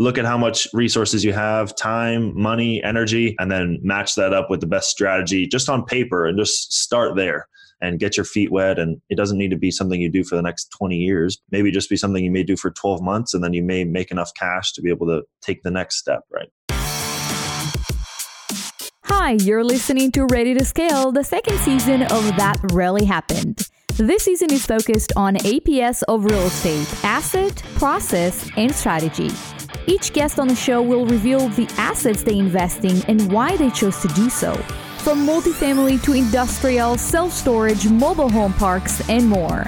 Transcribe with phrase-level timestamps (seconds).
[0.00, 4.48] look at how much resources you have time money energy and then match that up
[4.48, 7.46] with the best strategy just on paper and just start there
[7.82, 10.36] and get your feet wet and it doesn't need to be something you do for
[10.36, 13.44] the next 20 years maybe just be something you may do for 12 months and
[13.44, 16.48] then you may make enough cash to be able to take the next step right
[19.04, 23.68] Hi, you're listening to Ready to Scale, the second season of That Really Happened.
[23.96, 29.30] This season is focused on APS of real estate, asset, process, and strategy.
[29.86, 33.70] Each guest on the show will reveal the assets they invest in and why they
[33.70, 34.54] chose to do so.
[34.98, 39.64] From multifamily to industrial, self storage, mobile home parks, and more.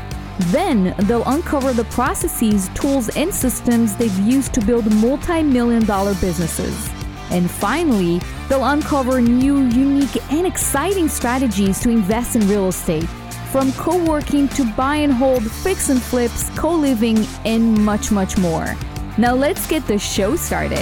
[0.51, 6.15] Then they'll uncover the processes, tools, and systems they've used to build multi million dollar
[6.15, 6.91] businesses.
[7.31, 13.09] And finally, they'll uncover new, unique, and exciting strategies to invest in real estate.
[13.51, 18.37] From co working to buy and hold, fix and flips, co living, and much, much
[18.37, 18.77] more.
[19.19, 20.79] Now let's get the show started.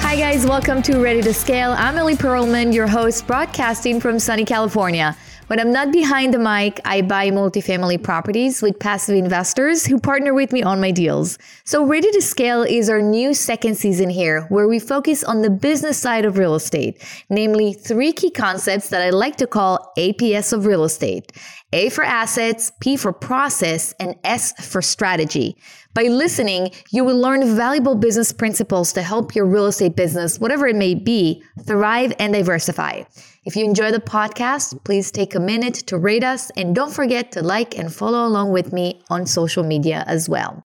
[0.00, 1.72] Hi, guys, welcome to Ready to Scale.
[1.72, 5.16] I'm Ellie Perlman, your host, broadcasting from sunny California.
[5.48, 10.34] When I'm not behind the mic, I buy multifamily properties with passive investors who partner
[10.34, 11.38] with me on my deals.
[11.64, 15.48] So, Ready to Scale is our new second season here, where we focus on the
[15.48, 20.52] business side of real estate, namely three key concepts that I like to call APS
[20.52, 21.32] of real estate
[21.72, 25.56] A for assets, P for process, and S for strategy.
[25.94, 30.66] By listening, you will learn valuable business principles to help your real estate business, whatever
[30.66, 33.04] it may be, thrive and diversify.
[33.48, 37.32] If you enjoy the podcast, please take a minute to rate us and don't forget
[37.32, 40.62] to like and follow along with me on social media as well.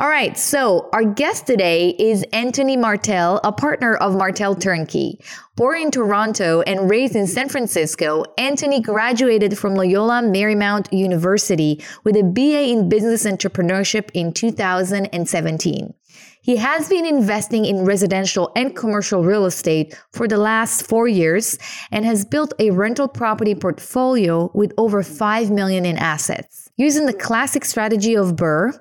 [0.00, 5.20] All right, so our guest today is Anthony Martel, a partner of Martel Turnkey.
[5.56, 12.16] Born in Toronto and raised in San Francisco, Anthony graduated from Loyola Marymount University with
[12.16, 15.92] a BA in Business Entrepreneurship in 2017.
[16.40, 21.58] He has been investing in residential and commercial real estate for the last four years
[21.92, 26.69] and has built a rental property portfolio with over 5 million in assets.
[26.80, 28.36] Using the classic strategy of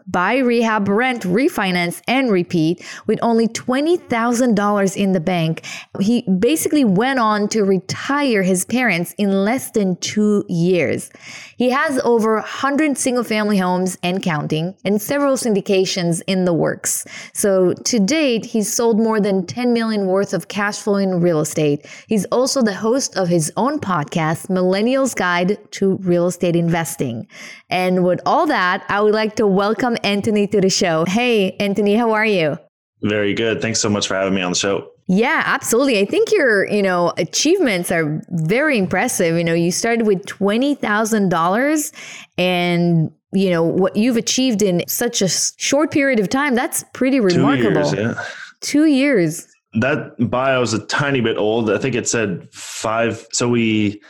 [0.08, 5.66] buy, rehab, rent, refinance, and repeat, with only $20,000 in the bank,
[6.00, 11.12] he basically went on to retire his parents in less than two years.
[11.60, 17.06] He has over 100 single family homes and counting, and several syndications in the works.
[17.34, 21.86] So to date, he's sold more than 10 million worth of cash flowing real estate.
[22.08, 27.28] He's also the host of his own podcast, Millennials Guide to Real Estate Investing.
[27.70, 31.04] And with all that, I would like to welcome Anthony to the show.
[31.10, 32.58] Hey, Anthony, how are you?
[33.02, 33.62] Very good.
[33.62, 34.92] Thanks so much for having me on the show.
[35.12, 36.00] Yeah, absolutely.
[36.00, 39.36] I think your, you know, achievements are very impressive.
[39.36, 41.92] You know, you started with $20,000
[42.38, 47.20] and you know what you've achieved in such a short period of time that's pretty
[47.20, 48.24] remarkable two years, yeah.
[48.62, 53.48] two years that bio is a tiny bit old i think it said five so
[53.48, 54.02] we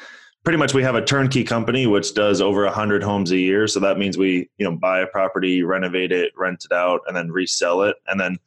[0.46, 3.78] pretty much we have a turnkey company which does over 100 homes a year so
[3.78, 7.30] that means we you know buy a property renovate it rent it out and then
[7.30, 8.38] resell it and then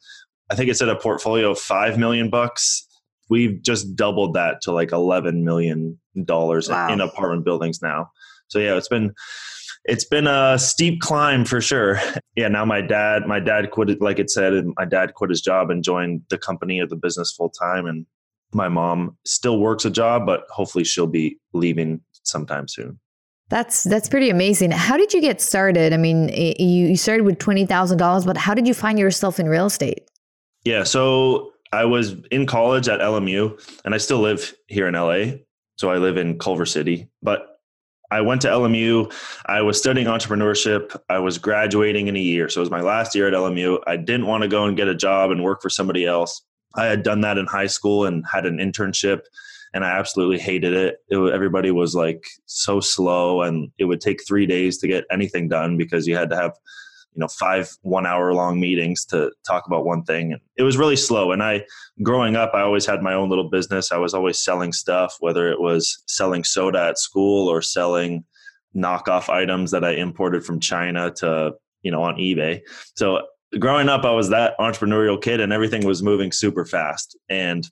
[0.53, 2.87] i think it said a portfolio of 5 million bucks
[3.29, 6.91] we've just doubled that to like 11 million dollars wow.
[6.91, 8.09] in apartment buildings now
[8.47, 9.13] so yeah it's been
[9.85, 11.99] it's been a steep climb for sure.
[12.35, 15.69] Yeah, now my dad, my dad quit, like it said, my dad quit his job
[15.69, 17.85] and joined the company or the business full time.
[17.85, 18.07] And
[18.55, 22.99] my mom still works a job, but hopefully she'll be leaving sometime soon.
[23.49, 24.71] That's that's pretty amazing.
[24.71, 25.93] How did you get started?
[25.93, 29.39] I mean, you, you started with twenty thousand dollars, but how did you find yourself
[29.39, 30.09] in real estate?
[30.65, 35.37] Yeah, so I was in college at LMU, and I still live here in LA.
[35.77, 37.47] So I live in Culver City, but
[38.11, 39.11] I went to LMU.
[39.47, 40.95] I was studying entrepreneurship.
[41.09, 42.47] I was graduating in a year.
[42.47, 43.79] So it was my last year at LMU.
[43.87, 46.43] I didn't want to go and get a job and work for somebody else.
[46.75, 49.21] I had done that in high school and had an internship
[49.73, 50.97] and I absolutely hated it.
[51.09, 51.33] it.
[51.33, 55.77] Everybody was like so slow, and it would take three days to get anything done
[55.77, 56.53] because you had to have,
[57.15, 60.33] you know, five one hour long meetings to talk about one thing.
[60.33, 61.31] And it was really slow.
[61.31, 61.65] And I,
[62.01, 63.91] growing up, I always had my own little business.
[63.91, 68.23] I was always selling stuff, whether it was selling soda at school or selling
[68.75, 72.61] knockoff items that I imported from China to, you know, on eBay.
[72.95, 73.27] So
[73.59, 77.17] growing up, I was that entrepreneurial kid, and everything was moving super fast.
[77.29, 77.69] And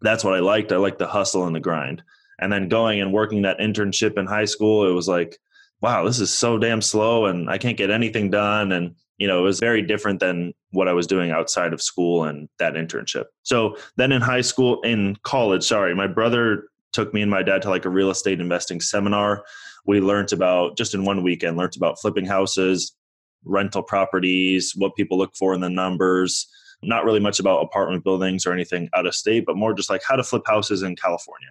[0.00, 0.70] that's what I liked.
[0.72, 2.02] I liked the hustle and the grind.
[2.38, 5.38] And then going and working that internship in high school, it was like,
[5.80, 8.72] wow, this is so damn slow and I can't get anything done.
[8.72, 12.24] And, you know, it was very different than what I was doing outside of school
[12.24, 13.24] and that internship.
[13.42, 17.62] So then in high school, in college, sorry, my brother took me and my dad
[17.62, 19.44] to like a real estate investing seminar.
[19.84, 22.96] We learned about, just in one weekend, learned about flipping houses,
[23.44, 26.46] rental properties, what people look for in the numbers,
[26.82, 30.02] not really much about apartment buildings or anything out of state, but more just like
[30.06, 31.50] how to flip houses in California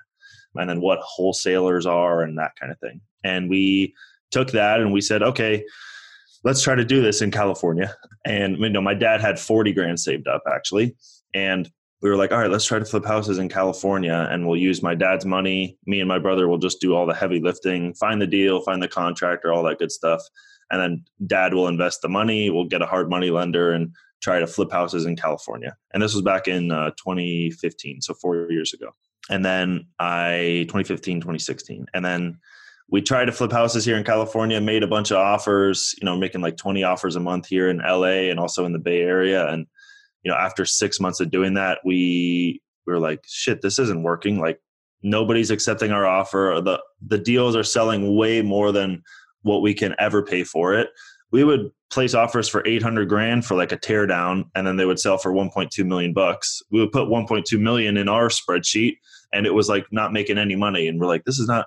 [0.56, 3.02] and then what wholesalers are and that kind of thing.
[3.24, 3.94] And we
[4.32, 5.64] took that and we said, okay,
[6.44, 7.96] let's try to do this in California.
[8.26, 10.96] And you know, my dad had 40 grand saved up actually.
[11.34, 11.70] And
[12.02, 14.84] we were like, all right, let's try to flip houses in California and we'll use
[14.84, 15.78] my dad's money.
[15.86, 18.84] Me and my brother will just do all the heavy lifting, find the deal, find
[18.84, 20.22] the contractor, all that good stuff.
[20.70, 24.40] And then dad will invest the money, we'll get a hard money lender and try
[24.40, 25.76] to flip houses in California.
[25.94, 28.90] And this was back in uh, 2015, so four years ago.
[29.30, 31.88] And then I, 2015, 2016.
[31.94, 32.40] And then
[32.90, 36.18] we tried to flip houses here in California, made a bunch of offers, you know,
[36.18, 39.48] making like 20 offers a month here in LA and also in the Bay Area.
[39.48, 39.66] And,
[40.24, 44.04] you know, after six months of doing that, we, we were like, shit, this isn't
[44.04, 44.40] working.
[44.40, 44.60] Like
[45.02, 46.62] nobody's accepting our offer.
[46.64, 49.04] The, the deals are selling way more than
[49.42, 50.90] what we can ever pay for it
[51.34, 55.00] we would place offers for 800 grand for like a teardown and then they would
[55.00, 56.62] sell for 1.2 million bucks.
[56.72, 58.98] We would put 1.2 million in our spreadsheet
[59.32, 61.66] and it was like not making any money and we're like this is not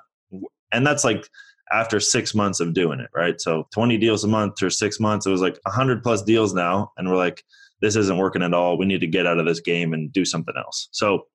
[0.73, 1.29] and that's like
[1.73, 3.41] after six months of doing it right?
[3.41, 6.93] So 20 deals a month or six months it was like 100 plus deals now
[6.97, 7.43] and we're like
[7.81, 8.79] this isn't working at all.
[8.79, 10.89] We need to get out of this game and do something else.
[10.93, 11.27] So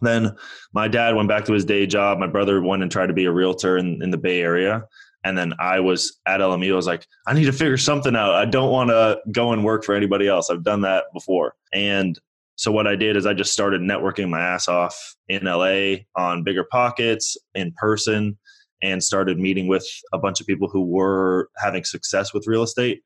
[0.00, 0.36] then
[0.72, 2.18] my dad went back to his day job.
[2.18, 4.84] My brother went and tried to be a realtor in, in the bay area
[5.24, 6.72] and then I was at LMU.
[6.72, 8.34] I was like, I need to figure something out.
[8.34, 10.50] I don't want to go and work for anybody else.
[10.50, 11.54] I've done that before.
[11.72, 12.18] And
[12.56, 16.44] so what I did is I just started networking my ass off in LA on
[16.44, 18.38] BiggerPockets in person
[18.82, 23.02] and started meeting with a bunch of people who were having success with real estate.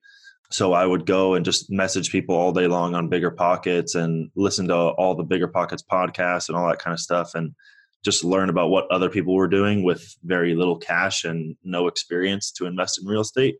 [0.50, 4.68] So I would go and just message people all day long on BiggerPockets and listen
[4.68, 7.54] to all the BiggerPockets podcasts and all that kind of stuff and
[8.04, 12.50] just learn about what other people were doing with very little cash and no experience
[12.52, 13.56] to invest in real estate.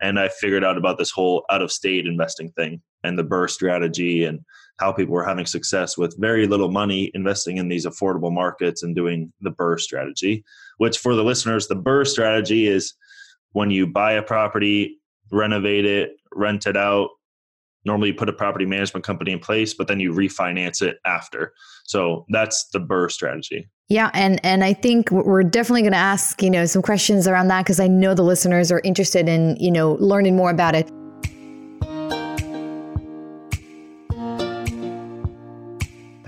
[0.00, 3.50] And I figured out about this whole out of state investing thing and the BRRRR
[3.50, 4.40] strategy and
[4.78, 8.96] how people were having success with very little money investing in these affordable markets and
[8.96, 10.44] doing the BRRRR strategy,
[10.78, 12.94] which for the listeners, the BRRRR strategy is
[13.52, 14.98] when you buy a property,
[15.30, 17.10] renovate it, rent it out,
[17.84, 21.52] normally you put a property management company in place but then you refinance it after
[21.84, 26.42] so that's the BRRRR strategy yeah and and i think we're definitely going to ask
[26.42, 29.70] you know some questions around that because i know the listeners are interested in you
[29.70, 30.90] know learning more about it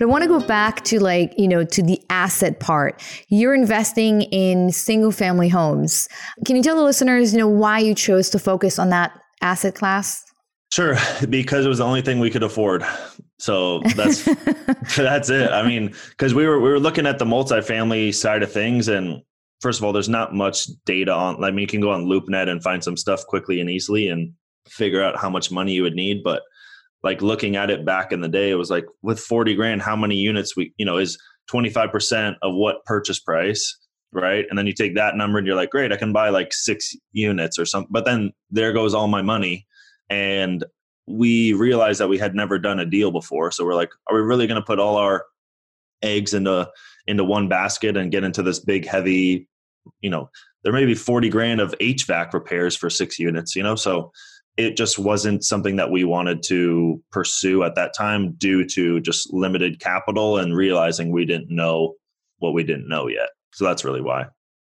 [0.03, 3.01] But I want to go back to like, you know, to the asset part.
[3.29, 6.09] You're investing in single family homes.
[6.45, 9.13] Can you tell the listeners, you know, why you chose to focus on that
[9.43, 10.25] asset class?
[10.73, 10.97] Sure,
[11.29, 12.83] because it was the only thing we could afford.
[13.39, 14.25] So that's
[14.97, 15.53] that's it.
[15.53, 19.21] I mean, because we were we were looking at the multifamily side of things, and
[19.61, 21.45] first of all, there's not much data on.
[21.45, 24.33] I mean, you can go on LoopNet and find some stuff quickly and easily, and
[24.67, 26.23] figure out how much money you would need.
[26.25, 26.41] But
[27.03, 29.95] like looking at it back in the day, it was like with forty grand, how
[29.95, 33.79] many units we you know is twenty five percent of what purchase price,
[34.11, 34.47] right?
[34.49, 36.97] And then you take that number and you're like, great, I can buy like six
[37.13, 37.93] units or something.
[37.93, 39.67] But then there goes all my money
[40.11, 40.65] and
[41.07, 44.23] we realized that we had never done a deal before so we're like are we
[44.23, 45.25] really going to put all our
[46.03, 46.69] eggs into
[47.07, 49.49] into one basket and get into this big heavy
[50.01, 50.29] you know
[50.65, 53.75] there may be 40 grand of hvac repairs for six units you know?
[53.75, 54.13] So
[54.57, 59.33] it just wasn't something that we wanted to pursue at that time due to just
[59.33, 61.95] limited capital and realizing we didn't know
[62.39, 63.31] what we didn't know yet.
[63.55, 64.27] So that's really why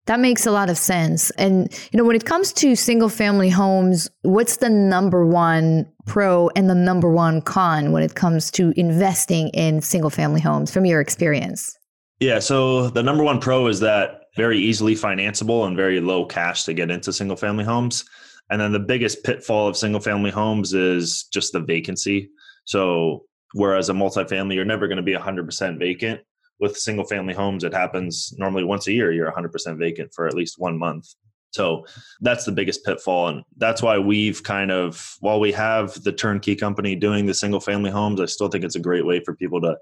[0.05, 1.31] that makes a lot of sense.
[1.31, 6.49] And, you know, when it comes to single family homes, what's the number one pro
[6.55, 10.85] and the number one con when it comes to investing in single family homes from
[10.85, 11.77] your experience?
[12.19, 12.39] Yeah.
[12.39, 16.73] So the number one pro is that very easily financeable and very low cash to
[16.73, 18.05] get into single family homes.
[18.49, 22.29] And then the biggest pitfall of single family homes is just the vacancy.
[22.65, 26.19] So Whereas a multifamily, you're never going to be 100% vacant.
[26.59, 30.33] With single family homes, it happens normally once a year, you're 100% vacant for at
[30.33, 31.13] least one month.
[31.51, 31.85] So
[32.19, 33.29] that's the biggest pitfall.
[33.29, 37.61] And that's why we've kind of, while we have the turnkey company doing the single
[37.61, 39.77] family homes, I still think it's a great way for people to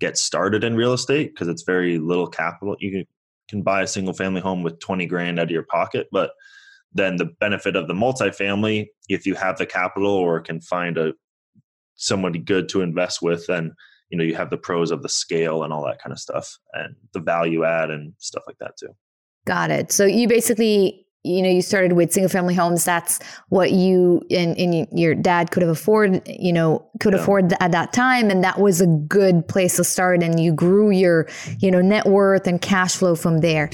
[0.00, 2.76] get started in real estate because it's very little capital.
[2.78, 3.04] You
[3.50, 6.32] can, buy a single family home with 20 grand out of your pocket, but
[6.92, 11.14] then the benefit of the multifamily, if you have the capital or can find a
[11.94, 13.74] somebody good to invest with, then
[14.10, 16.58] you know you have the pros of the scale and all that kind of stuff
[16.72, 18.94] and the value add and stuff like that too.
[19.46, 19.92] Got it.
[19.92, 24.56] So you basically you know you started with single family homes that's what you and,
[24.56, 27.18] and your dad could have afforded you know could yeah.
[27.18, 30.90] afford at that time and that was a good place to start and you grew
[30.90, 33.68] your you know net worth and cash flow from there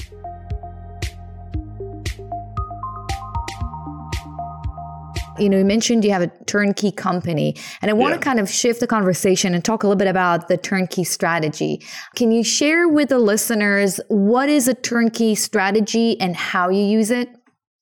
[5.37, 8.17] you know, you mentioned you have a turnkey company, and I want yeah.
[8.17, 11.81] to kind of shift the conversation and talk a little bit about the turnkey strategy.
[12.15, 17.11] Can you share with the listeners what is a turnkey strategy and how you use
[17.11, 17.29] it?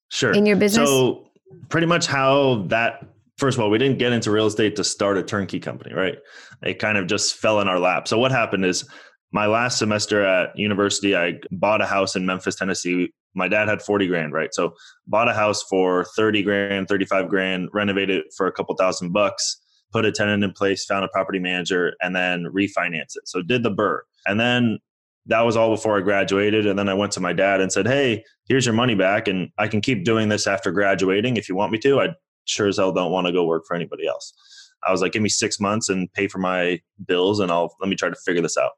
[0.10, 0.32] Sure.
[0.32, 0.90] In your business?
[0.90, 1.28] So,
[1.70, 3.06] pretty much how that
[3.38, 6.18] first of all, we didn't get into real estate to start a turnkey company, right?
[6.62, 8.08] It kind of just fell in our lap.
[8.08, 8.88] So, what happened is
[9.32, 13.82] my last semester at university, I bought a house in Memphis, Tennessee my dad had
[13.82, 14.54] 40 grand, right?
[14.54, 14.76] So
[15.08, 19.60] bought a house for 30 grand, 35 grand, renovated it for a couple thousand bucks,
[19.92, 23.28] put a tenant in place, found a property manager, and then refinance it.
[23.28, 24.00] So did the BRRRR.
[24.26, 24.80] And then
[25.26, 26.68] that was all before I graduated.
[26.68, 29.28] And then I went to my dad and said, Hey, here's your money back.
[29.28, 32.02] And I can keep doing this after graduating if you want me to.
[32.02, 32.10] I
[32.46, 34.34] sure as hell don't want to go work for anybody else.
[34.86, 37.90] I was like, give me six months and pay for my bills and I'll let
[37.90, 38.72] me try to figure this out.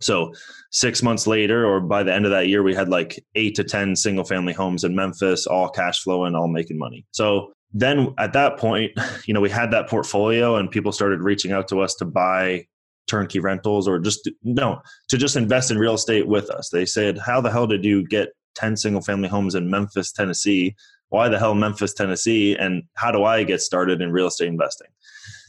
[0.00, 0.32] So
[0.70, 3.64] six months later, or by the end of that year, we had like eight to
[3.64, 7.04] 10 single family homes in Memphis, all cash flowing, all making money.
[7.10, 8.92] So then at that point,
[9.26, 12.66] you know, we had that portfolio and people started reaching out to us to buy
[13.08, 16.68] turnkey rentals or just no, to just invest in real estate with us.
[16.70, 20.74] They said, How the hell did you get 10 single family homes in Memphis, Tennessee?
[21.10, 22.54] Why the hell Memphis, Tennessee?
[22.54, 24.88] And how do I get started in real estate investing?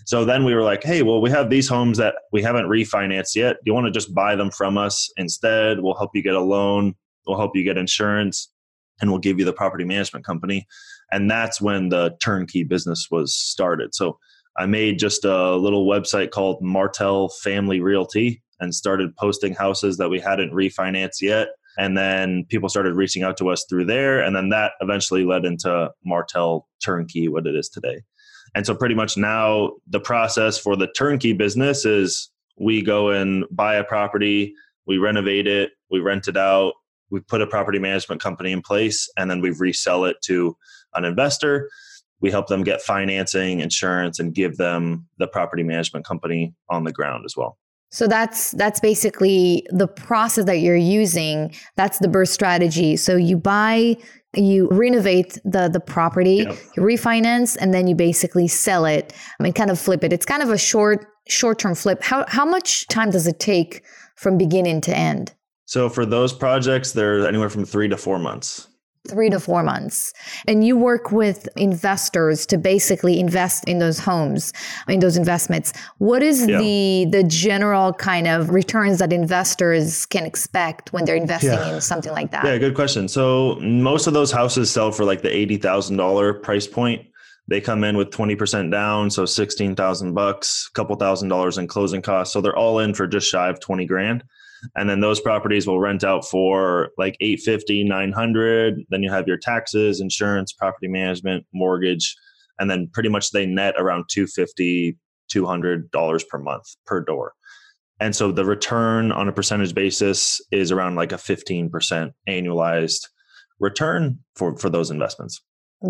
[0.09, 3.35] So then we were like, hey, well, we have these homes that we haven't refinanced
[3.35, 3.57] yet.
[3.57, 5.81] Do you want to just buy them from us instead?
[5.81, 6.95] We'll help you get a loan,
[7.27, 8.51] we'll help you get insurance,
[8.99, 10.65] and we'll give you the property management company.
[11.11, 13.93] And that's when the turnkey business was started.
[13.93, 14.17] So
[14.57, 20.09] I made just a little website called Martel Family Realty and started posting houses that
[20.09, 21.49] we hadn't refinanced yet.
[21.77, 24.23] And then people started reaching out to us through there.
[24.23, 28.01] And then that eventually led into Martel Turnkey, what it is today.
[28.56, 33.46] And so, pretty much now, the process for the turnkey business is we go and
[33.51, 34.53] buy a property,
[34.88, 36.74] we renovate it, we rent it out,
[37.10, 40.56] we put a property management company in place, and then we resell it to
[40.94, 41.70] an investor.
[42.22, 46.91] We help them get financing, insurance, and give them the property management company on the
[46.91, 47.58] ground as well.
[47.91, 51.55] So that's that's basically the process that you're using.
[51.75, 52.96] That's the BRRRR strategy.
[52.96, 53.98] So you buy
[54.36, 56.55] you renovate the the property, yep.
[56.77, 60.13] you refinance, and then you basically sell it I mean, kind of flip it.
[60.13, 62.03] It's kind of a short short term flip.
[62.03, 63.84] How how much time does it take
[64.15, 65.34] from beginning to end?
[65.65, 68.67] So for those projects, they're anywhere from three to four months
[69.08, 70.13] three to four months.
[70.48, 74.53] And you work with investors to basically invest in those homes,
[74.88, 75.74] in those investments.
[75.98, 76.60] What is yeah.
[76.60, 81.75] the the general kind of returns that investors can expect when they're investing yeah.
[81.75, 82.46] in something like that?
[82.46, 83.08] Yeah, good question.
[83.08, 87.06] So most of those houses sell for like the eighty thousand dollar price point.
[87.48, 91.58] They come in with twenty percent down, so sixteen thousand bucks, a couple thousand dollars
[91.58, 92.34] in closing costs.
[92.34, 94.24] So they're all in for just shy of twenty grand
[94.75, 99.37] and then those properties will rent out for like 850 900 then you have your
[99.37, 102.15] taxes insurance property management mortgage
[102.59, 104.97] and then pretty much they net around 250
[105.29, 107.33] 200 dollars per month per door
[107.99, 113.07] and so the return on a percentage basis is around like a 15% annualized
[113.59, 115.41] return for for those investments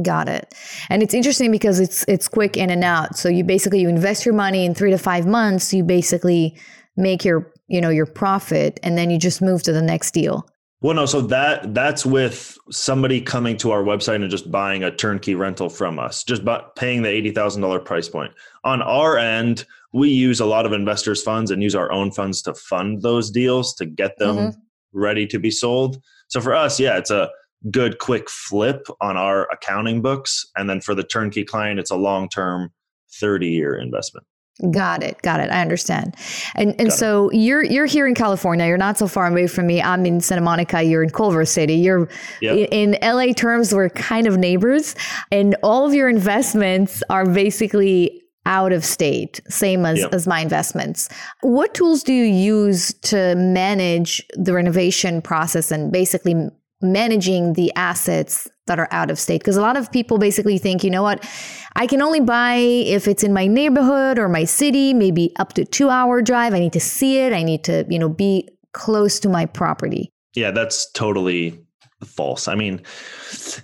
[0.03, 0.53] Got it.
[0.89, 3.17] And it's interesting because it's it's quick in and out.
[3.17, 6.55] So you basically you invest your money in 3 to 5 months, you basically
[6.95, 10.47] make your you know your profit and then you just move to the next deal.
[10.81, 14.95] Well no so that that's with somebody coming to our website and just buying a
[14.95, 18.33] turnkey rental from us just by paying the $80000 price point.
[18.63, 22.41] On our end we use a lot of investors funds and use our own funds
[22.43, 24.59] to fund those deals to get them mm-hmm.
[24.99, 26.01] ready to be sold.
[26.27, 27.29] So for us yeah it's a
[27.69, 31.95] good quick flip on our accounting books and then for the turnkey client it's a
[31.95, 32.71] long term
[33.19, 34.25] 30 year investment
[34.71, 35.21] Got it.
[35.21, 35.49] Got it.
[35.51, 36.15] I understand.
[36.55, 37.37] And and got so it.
[37.37, 38.65] you're you're here in California.
[38.65, 39.81] You're not so far away from me.
[39.81, 40.83] I'm in Santa Monica.
[40.83, 41.75] You're in Culver City.
[41.75, 42.09] You're
[42.41, 42.67] yep.
[42.71, 43.73] in, LA terms.
[43.73, 44.95] We're kind of neighbors,
[45.31, 50.13] and all of your investments are basically out of state, same as, yep.
[50.13, 51.07] as my investments.
[51.41, 56.49] What tools do you use to manage the renovation process and basically
[56.81, 59.41] managing the assets that are out of state?
[59.41, 61.27] Because a lot of people basically think, you know what,
[61.75, 65.65] I can only buy if it's in my neighborhood or my city, maybe up to
[65.65, 66.53] two hour drive.
[66.53, 67.33] I need to see it.
[67.33, 70.09] I need to, you know, be close to my property.
[70.35, 71.59] Yeah, that's totally
[72.05, 72.47] false.
[72.47, 72.81] I mean,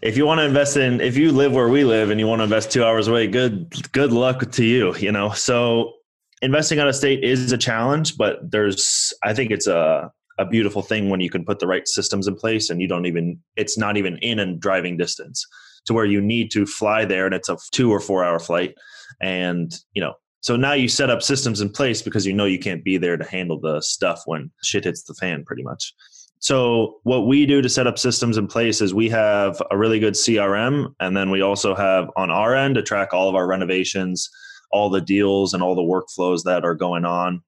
[0.01, 2.39] if you want to invest in, if you live where we live and you want
[2.39, 5.29] to invest two hours away, good, good luck to you, you know?
[5.29, 5.93] So
[6.41, 10.81] investing out of state is a challenge, but there's, I think it's a, a beautiful
[10.81, 13.77] thing when you can put the right systems in place and you don't even, it's
[13.77, 15.45] not even in and driving distance
[15.85, 18.75] to where you need to fly there and it's a two or four hour flight.
[19.21, 22.59] And, you know, so now you set up systems in place because you know you
[22.59, 25.93] can't be there to handle the stuff when shit hits the fan pretty much.
[26.39, 29.99] So what we do to set up systems in place is we have a really
[29.99, 33.47] good CRM and then we also have on our end to track all of our
[33.47, 34.29] renovations,
[34.71, 37.41] all the deals and all the workflows that are going on,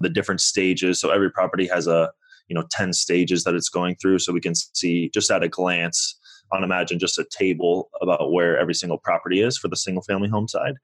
[0.00, 0.98] the different stages.
[0.98, 2.10] So every property has a,
[2.50, 5.48] you know, 10 stages that it's going through so we can see just at a
[5.48, 6.18] glance
[6.52, 10.28] on imagine just a table about where every single property is for the single family
[10.28, 10.74] home side.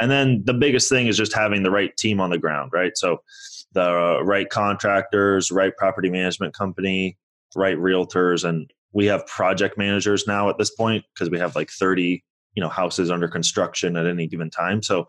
[0.00, 2.92] And then the biggest thing is just having the right team on the ground, right?
[2.94, 3.18] So
[3.72, 7.18] the right contractors, right property management company,
[7.56, 11.70] right realtors, and we have project managers now at this point because we have like
[11.70, 12.22] 30
[12.54, 15.06] you know houses under construction at any given time so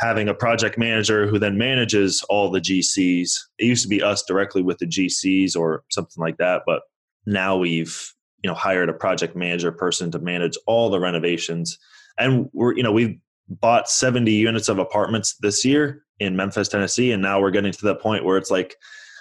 [0.00, 4.22] having a project manager who then manages all the gcs it used to be us
[4.24, 6.82] directly with the gcs or something like that but
[7.26, 8.12] now we've
[8.42, 11.78] you know hired a project manager person to manage all the renovations
[12.18, 17.12] and we're you know we've bought 70 units of apartments this year in Memphis, Tennessee,
[17.12, 18.76] and now we're getting to the point where it's like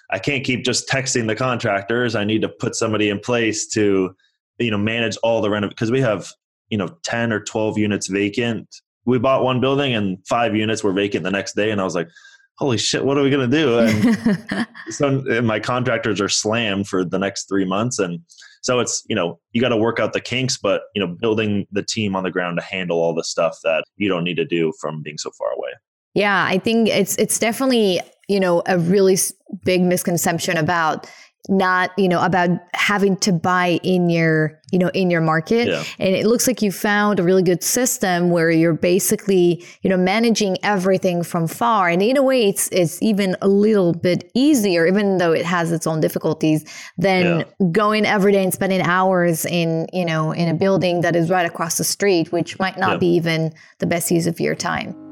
[0.10, 2.16] I can't keep just texting the contractors.
[2.16, 4.16] I need to put somebody in place to
[4.60, 6.30] you know manage all the rent because we have
[6.70, 8.68] you know 10 or 12 units vacant.
[9.08, 11.96] We bought one building and five units were vacant the next day and I was
[11.96, 12.10] like
[12.58, 13.80] holy shit, what are we going to do?
[13.80, 18.00] And so and my contractors are slammed for the next three months.
[18.00, 18.20] And
[18.62, 21.68] so it's, you know, you got to work out the kinks, but, you know, building
[21.72, 24.46] the team on the ground to handle all the stuff that you don't need to
[24.46, 25.70] do from being so far away.
[26.14, 29.18] Yeah, I think it's it's definitely you know a really
[29.64, 31.08] big misconception about
[31.50, 35.84] not you know about having to buy in your you know in your market yeah.
[36.00, 39.98] and it looks like you found a really good system where you're basically you know
[39.98, 44.86] managing everything from far and in a way it's it's even a little bit easier
[44.86, 46.66] even though it has its own difficulties
[46.98, 47.68] than yeah.
[47.72, 51.46] going every day and spending hours in you know in a building that is right
[51.46, 52.98] across the street which might not yeah.
[52.98, 55.07] be even the best use of your time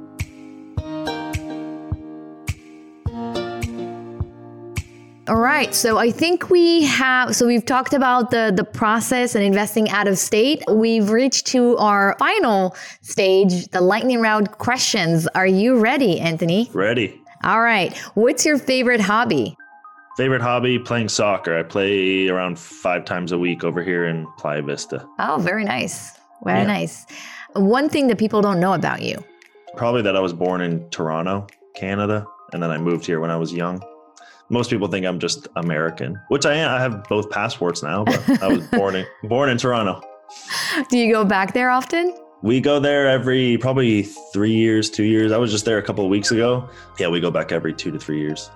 [5.28, 5.74] All right.
[5.74, 10.08] So I think we have so we've talked about the the process and investing out
[10.08, 10.64] of state.
[10.70, 15.28] We've reached to our final stage, the lightning round questions.
[15.34, 16.70] Are you ready, Anthony?
[16.74, 17.20] Ready.
[17.44, 17.98] All right.
[18.14, 19.58] What's your favorite hobby?
[20.16, 21.58] Favorite hobby playing soccer.
[21.58, 25.08] I play around 5 times a week over here in Playa Vista.
[25.20, 26.18] Oh, very nice.
[26.44, 26.68] Very yeah.
[26.68, 27.06] nice.
[27.54, 29.26] One thing that people don't know about you.
[29.76, 33.38] Probably that I was born in Toronto, Canada, and then I moved here when I
[33.38, 33.84] was young
[34.49, 36.69] most people think I'm just American, which I am.
[36.69, 40.01] I have both passports now, but I was born in born in Toronto.
[40.89, 42.15] Do you go back there often?
[42.41, 44.03] We go there every probably
[44.34, 45.31] three years, two years.
[45.31, 46.69] I was just there a couple of weeks ago.
[46.99, 48.51] Yeah, we go back every two to three years.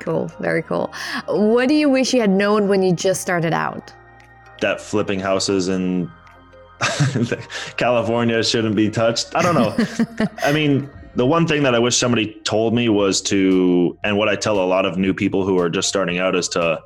[0.00, 0.92] Cool, very cool.
[1.26, 3.92] What do you wish you had known when you just started out?
[4.60, 6.10] That flipping houses in
[7.76, 9.34] California shouldn't be touched.
[9.34, 10.26] I don't know.
[10.42, 14.28] I mean, the one thing that I wish somebody told me was to, and what
[14.28, 16.82] I tell a lot of new people who are just starting out is to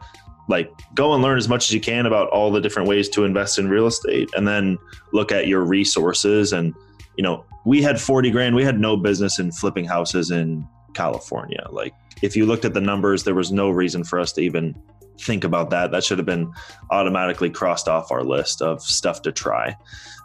[0.48, 3.24] like go and learn as much as you can about all the different ways to
[3.24, 4.78] invest in real estate and then
[5.12, 6.52] look at your resources.
[6.52, 6.74] And,
[7.16, 11.66] you know, we had 40 grand, we had no business in flipping houses in California.
[11.70, 14.74] Like, if you looked at the numbers, there was no reason for us to even
[15.20, 15.90] think about that.
[15.90, 16.52] That should have been
[16.90, 19.76] automatically crossed off our list of stuff to try.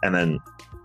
[0.02, 0.38] And then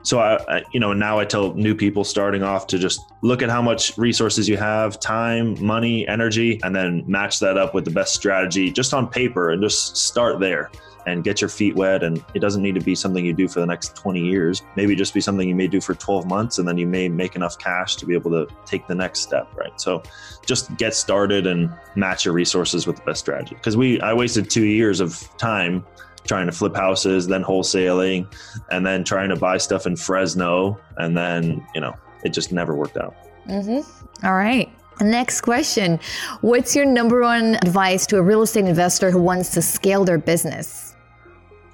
[0.10, 3.44] so I, I, you know now i tell new people starting off to just look
[3.44, 7.86] at how much resources you have time money energy and then match that up with
[7.86, 10.72] the best strategy just on paper and just start there
[11.06, 12.04] and get your feet wet.
[12.04, 14.62] And it doesn't need to be something you do for the next 20 years.
[14.76, 17.36] Maybe just be something you may do for 12 months and then you may make
[17.36, 19.80] enough cash to be able to take the next step right?
[19.80, 20.04] So
[20.46, 23.56] just get started and match your resources with the best strategy.
[23.56, 25.86] Because we i wasted two years of time
[26.30, 28.32] trying to flip houses, then wholesaling,
[28.72, 30.80] and then trying to buy stuff in Fresno.
[30.98, 33.16] And then, you know, it just never worked out.
[33.48, 34.26] Mm-hmm.
[34.26, 34.72] All right.
[35.02, 36.00] Next question
[36.42, 40.20] What's your number one advice to a real estate investor who wants to scale their
[40.20, 40.96] business?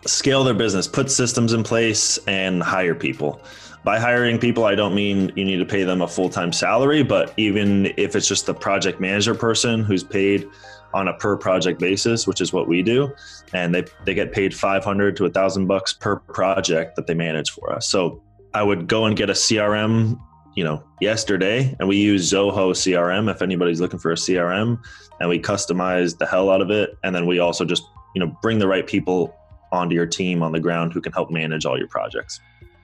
[0.05, 3.41] Scale their business, put systems in place, and hire people.
[3.83, 7.03] by hiring people, I don't mean you need to pay them a full time salary,
[7.03, 10.47] but even if it's just the project manager person who's paid
[10.95, 13.13] on a per project basis, which is what we do,
[13.53, 17.51] and they they get paid 500 to a thousand bucks per project that they manage
[17.51, 17.87] for us.
[17.87, 20.17] So I would go and get a CRM,
[20.55, 24.81] you know, yesterday, and we use Zoho CRM if anybody's looking for a CRM,
[25.19, 27.83] and we customize the hell out of it, and then we also just
[28.15, 29.35] you know bring the right people
[29.73, 32.39] onto your team on the ground who can help manage all your projects.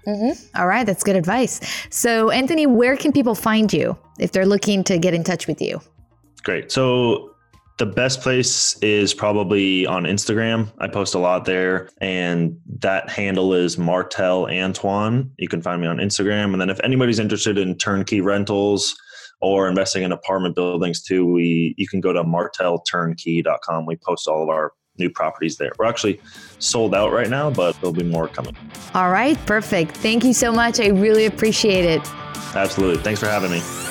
[0.06, 0.60] Mm-hmm.
[0.60, 1.62] All right, that's good advice.
[1.92, 5.62] So, Anthony, where can people find you if they're looking to get in touch with
[5.62, 5.80] you?
[6.44, 6.72] Great.
[6.72, 7.31] So,
[7.82, 10.72] the best place is probably on Instagram.
[10.78, 15.32] I post a lot there, and that handle is Martel Antoine.
[15.40, 16.52] You can find me on Instagram.
[16.52, 18.96] And then, if anybody's interested in turnkey rentals
[19.40, 23.88] or investing in apartment buildings too, we you can go to martelturnkey.com.
[23.88, 25.72] We post all of our new properties there.
[25.80, 26.22] We're actually
[26.60, 28.56] sold out right now, but there'll be more coming.
[28.94, 29.98] All right, perfect.
[29.98, 30.80] Thank you so much.
[30.80, 32.08] I really appreciate it.
[32.54, 33.02] Absolutely.
[33.02, 33.91] Thanks for having me.